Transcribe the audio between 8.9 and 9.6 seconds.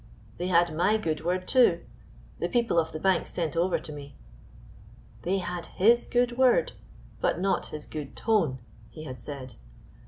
had said.